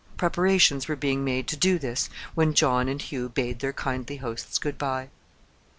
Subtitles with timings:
[0.17, 4.57] Preparations were being made to do this when John and Hugh bade their kindly hosts
[4.57, 5.09] good bye.